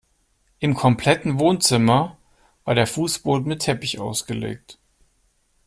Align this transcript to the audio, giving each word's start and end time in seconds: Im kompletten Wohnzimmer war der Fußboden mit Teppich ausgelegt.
Im 0.57 0.73
kompletten 0.73 1.37
Wohnzimmer 1.39 2.17
war 2.65 2.73
der 2.73 2.87
Fußboden 2.87 3.47
mit 3.47 3.59
Teppich 3.61 3.99
ausgelegt. 3.99 4.79